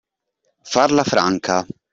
[0.73, 1.63] Farla franca.